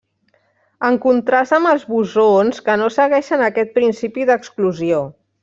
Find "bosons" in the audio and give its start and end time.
1.89-2.63